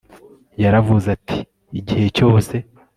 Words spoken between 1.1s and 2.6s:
ati igihe cyose